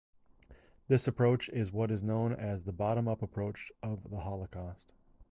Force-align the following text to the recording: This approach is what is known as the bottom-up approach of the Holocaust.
This 0.87 1.07
approach 1.07 1.47
is 1.49 1.71
what 1.71 1.91
is 1.91 2.01
known 2.01 2.33
as 2.33 2.63
the 2.63 2.71
bottom-up 2.71 3.21
approach 3.21 3.71
of 3.83 4.09
the 4.09 4.21
Holocaust. 4.21 4.91